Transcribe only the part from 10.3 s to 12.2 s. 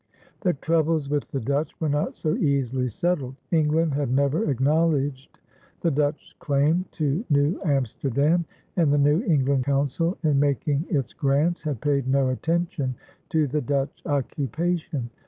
making its grants had paid